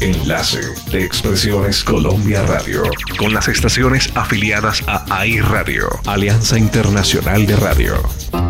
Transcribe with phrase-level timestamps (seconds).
[0.00, 0.60] Enlace
[0.90, 2.82] de Expresiones Colombia Radio.
[3.18, 8.49] Con las estaciones afiliadas a AI Radio, Alianza Internacional de Radio.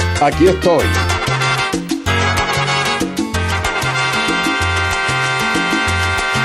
[0.21, 0.85] aquí estoy.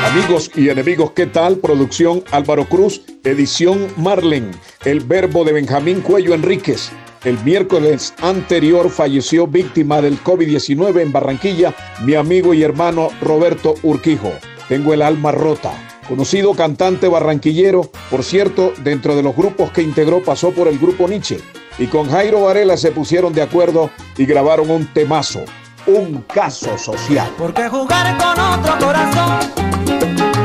[0.04, 1.58] Amigos y enemigos, ¿qué tal?
[1.58, 4.50] Producción Álvaro Cruz, edición Marlen,
[4.84, 6.90] el verbo de Benjamín Cuello Enríquez.
[7.24, 14.32] El miércoles anterior falleció víctima del COVID-19 en Barranquilla mi amigo y hermano Roberto Urquijo.
[14.68, 15.85] Tengo el alma rota.
[16.08, 21.08] Conocido cantante barranquillero, por cierto, dentro de los grupos que integró pasó por el grupo
[21.08, 21.40] Nietzsche.
[21.78, 25.40] Y con Jairo Varela se pusieron de acuerdo y grabaron un temazo,
[25.86, 27.28] un caso social.
[27.36, 29.38] ¿Por qué jugar con otro corazón?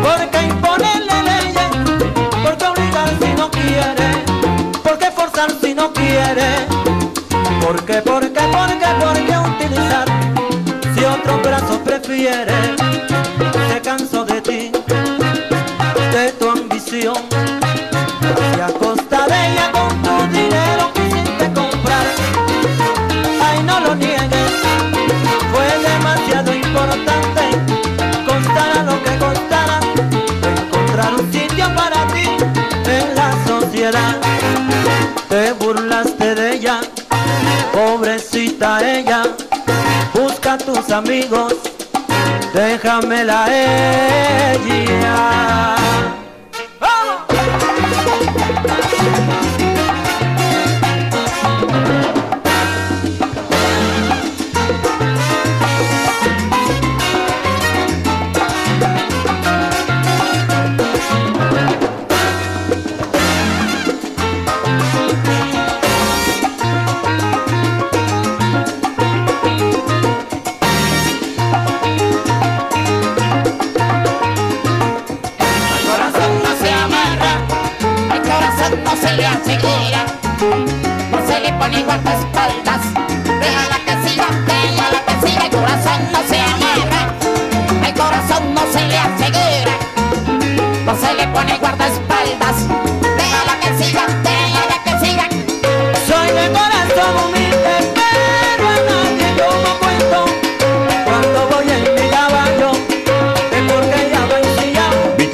[0.01, 1.69] ¿Por qué imponerle leyes?
[2.43, 4.81] ¿Por qué obligar si no quiere?
[4.83, 6.49] ¿Por qué forzar si no quiere?
[7.61, 7.85] ¿Por
[37.73, 39.23] pobrecita ella,
[40.13, 41.53] busca a tus amigos,
[42.53, 45.01] déjamela ella.
[49.03, 49.50] El
[82.41, 83.00] faldas.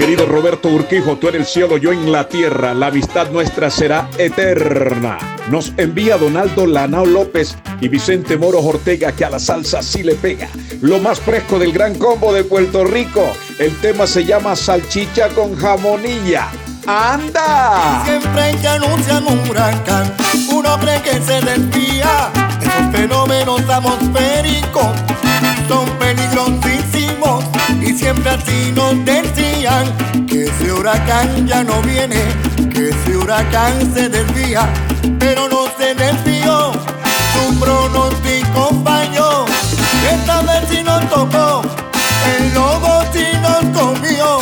[0.07, 4.07] Querido Roberto Urquijo, tú en el cielo, yo en la tierra, la amistad nuestra será
[4.17, 5.17] eterna.
[5.49, 10.15] Nos envía Donaldo Lanao López y Vicente Moro Ortega que a la salsa sí le
[10.15, 10.47] pega.
[10.79, 13.33] Lo más fresco del gran combo de Puerto Rico.
[13.59, 16.51] El tema se llama salchicha con jamonilla.
[16.85, 18.03] ¡Anda!
[18.05, 20.13] Siempre que anuncian un huracán,
[21.03, 21.41] que se
[22.93, 24.87] fenómenos atmosféricos
[25.67, 27.43] son peligrosísimos
[27.81, 28.93] y siempre así nos
[30.27, 32.15] que ese huracán ya no viene,
[32.71, 34.65] que ese huracán se desvía,
[35.19, 36.71] pero no se desvió.
[37.33, 39.45] Su pronóstico falló.
[40.09, 41.63] Esta vez sí nos tocó,
[42.37, 44.39] el lobo sí nos comió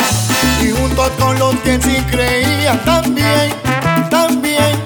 [0.62, 3.52] y juntos con los que sí creían también,
[4.08, 4.76] también,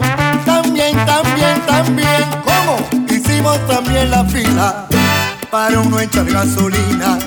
[0.46, 2.24] también, también, también.
[2.44, 3.06] ¿Cómo?
[3.10, 4.89] Hicimos también la fila
[5.50, 7.18] para uno echar gasolina,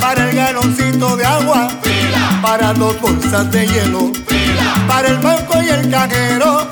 [0.00, 1.68] para el galoncito de agua,
[2.42, 4.12] para dos bolsas de hielo,
[4.88, 6.68] para el banco y el cajero,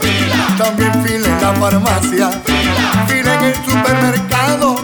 [0.59, 2.31] también fila en la farmacia,
[3.06, 4.76] fila en el supermercado,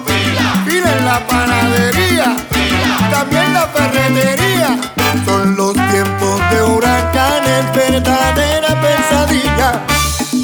[0.64, 2.36] fila en la panadería,
[3.10, 4.37] también la ferretería.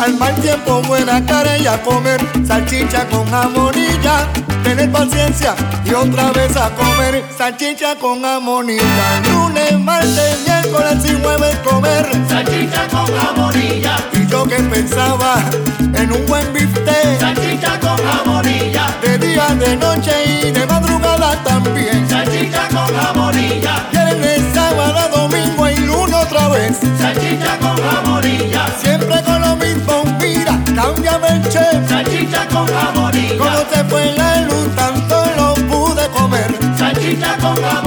[0.00, 4.26] Al mal tiempo buena cara y a comer salchicha con jamonilla.
[4.62, 5.54] Tener paciencia
[5.84, 9.20] y otra vez a comer salchicha con jamonilla.
[9.30, 15.36] Lunes, martes, miércoles y jueves comer Salchicha con jamonilla, y yo que pensaba
[15.94, 20.12] en un buen bistec salchicha con jamonilla, de día, de noche
[20.42, 22.08] y de madrugada también.
[22.08, 26.78] salchicha con jamonilla, Viernes, sábado, domingo y lunes otra vez.
[26.98, 29.23] salchicha con jamonilla, Siempre
[33.28, 36.54] jamonilla, Cuando se fue la luz, tanto lo pude comer.
[36.76, 37.83] salchicha con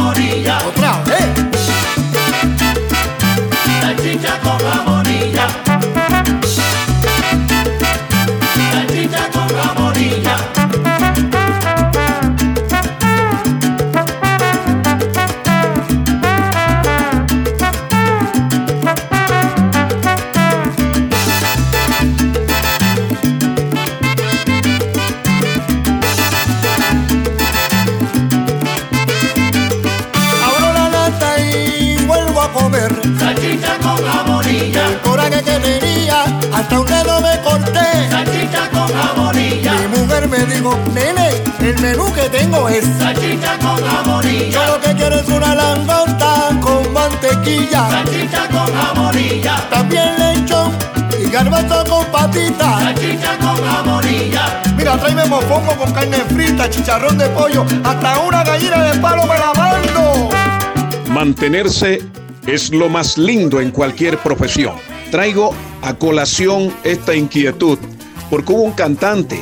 [41.87, 44.49] menú que tengo es salchicha con jamonilla.
[44.49, 47.89] Yo lo que quiero es una langosta con mantequilla.
[47.89, 49.69] Salchicha con jamonilla.
[49.69, 50.71] También lechón
[51.19, 52.83] y garbanzo con patitas.
[52.83, 54.61] Salchicha con jamonilla.
[54.75, 59.39] Mira, tráeme mofongo con carne frita, chicharrón de pollo, hasta una gallina de palo me
[59.39, 60.29] la mando.
[61.09, 62.01] Mantenerse
[62.45, 64.75] es lo más lindo en cualquier profesión.
[65.09, 67.79] Traigo a colación esta inquietud
[68.29, 69.41] porque hubo un cantante,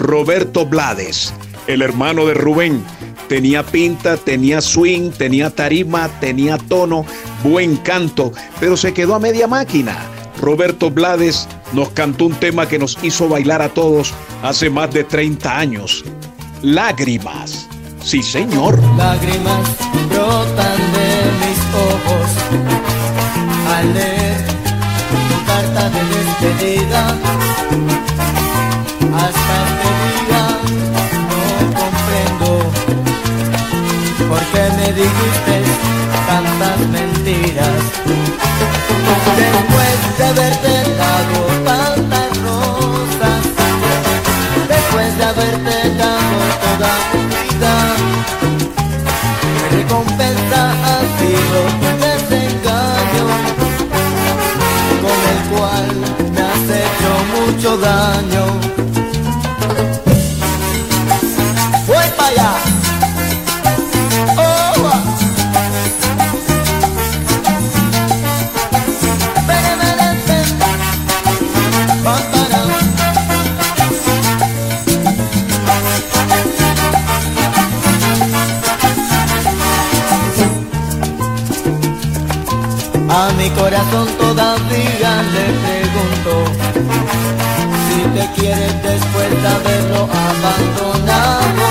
[0.00, 1.34] Roberto Blades,
[1.66, 2.82] el hermano de Rubén.
[3.28, 7.04] Tenía pinta, tenía swing, tenía tarima, tenía tono,
[7.44, 9.98] buen canto, pero se quedó a media máquina.
[10.40, 15.04] Roberto Blades nos cantó un tema que nos hizo bailar a todos hace más de
[15.04, 16.02] 30 años.
[16.62, 17.68] Lágrimas.
[18.02, 18.80] Sí, señor.
[18.96, 19.60] Lágrimas
[20.08, 21.10] brotan de
[21.40, 22.30] mis ojos
[23.68, 24.46] al leer
[25.28, 26.00] tu carta de
[26.56, 28.09] despedida.
[34.92, 35.56] Dijiste
[36.26, 37.82] tantas mentiras.
[39.36, 43.42] Después de haberte dado tantas rosas,
[44.68, 47.74] después de haberte dado toda mi vida,
[49.54, 53.26] mi recompensa ha sido tu desengaño,
[55.04, 55.86] con el cual
[56.34, 58.49] me has hecho mucho daño.
[62.36, 62.60] Oh.
[83.12, 86.32] A mi corazón todavía le pregunto
[87.86, 89.48] si te quieres después de
[90.28, 91.69] abandonado.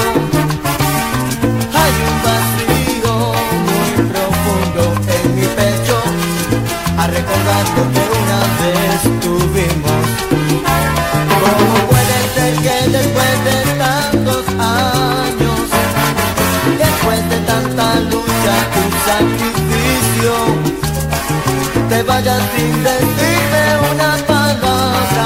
[22.20, 25.26] Vayas sin decirme una palabra?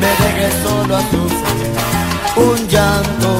[0.00, 1.70] Me dejes solo a sufrir
[2.36, 3.30] un llanto.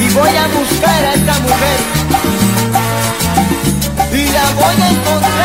[0.00, 1.80] Y voy a buscar a esta mujer
[4.12, 5.41] y la voy a encontrar.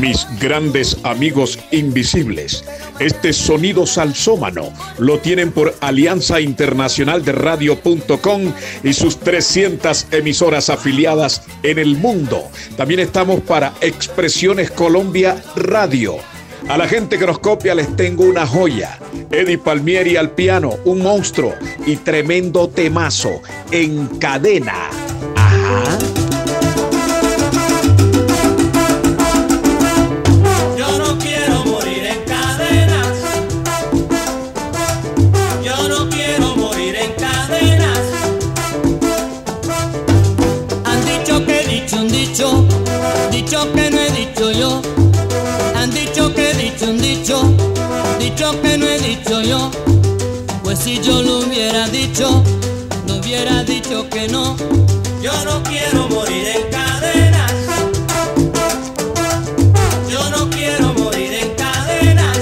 [0.00, 2.64] Mis grandes amigos invisibles.
[2.98, 8.52] Este sonido salsómano lo tienen por Alianza Internacional de Radio.com
[8.82, 12.48] y sus 300 emisoras afiliadas en el mundo.
[12.76, 16.16] También estamos para Expresiones Colombia Radio.
[16.68, 18.98] A la gente que nos copia les tengo una joya.
[19.30, 21.54] Eddie Palmieri al piano, un monstruo
[21.86, 24.88] y tremendo temazo en cadena.
[25.36, 26.09] Ajá.
[44.30, 44.82] Dicho yo.
[45.74, 47.42] Han dicho que he dicho un dicho,
[48.18, 49.70] dicho que no he dicho yo.
[50.62, 52.42] Pues si yo lo hubiera dicho,
[53.06, 54.56] no hubiera dicho que no.
[55.22, 57.52] Yo no quiero morir en cadenas.
[60.08, 62.38] Yo no quiero morir en cadenas.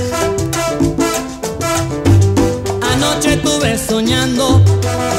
[2.92, 4.62] Anoche estuve soñando,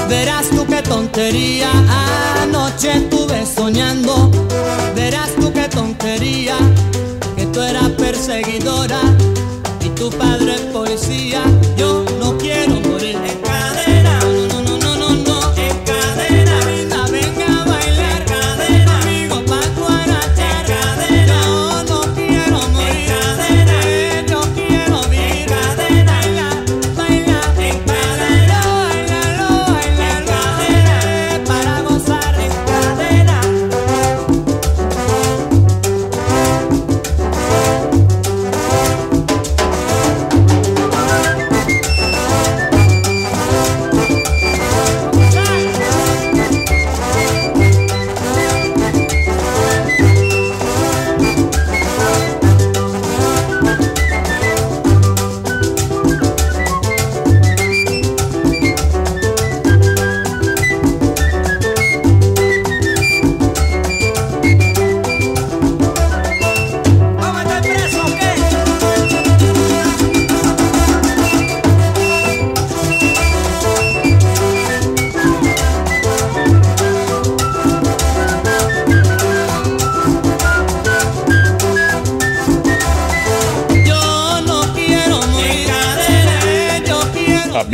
[0.07, 1.69] verás tú qué tontería.
[2.43, 4.29] Anoche estuve soñando,
[4.95, 5.29] verás
[8.59, 9.08] adorar.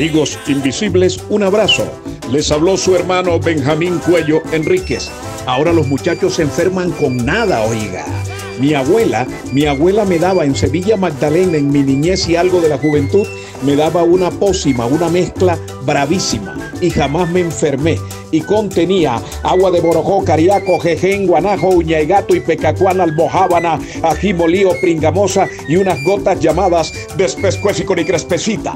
[0.05, 1.83] Amigos invisibles, un abrazo.
[2.31, 5.09] Les habló su hermano Benjamín Cuello Enríquez.
[5.47, 8.05] Ahora los muchachos se enferman con nada, oiga.
[8.59, 12.69] Mi abuela, mi abuela me daba en Sevilla Magdalena, en mi niñez y algo de
[12.69, 13.25] la juventud,
[13.63, 15.57] me daba una pócima, una mezcla
[15.87, 17.97] bravísima y jamás me enfermé.
[18.29, 24.35] Y contenía agua de borojó, cariaco, jején, guanajo, uña y gato y pecacuán, almohábana, ají
[24.35, 28.75] molío, pringamosa y unas gotas llamadas despescuésico y crespecita.